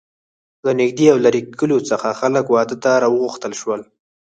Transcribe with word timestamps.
له 0.65 0.71
نږدې 0.79 1.05
او 1.13 1.17
لرې 1.25 1.41
کلیو 1.59 1.85
څخه 1.89 2.17
خلک 2.19 2.45
واده 2.47 2.75
ته 2.83 2.89
را 3.01 3.07
وغوښتل 3.11 3.53
شول. 3.61 3.81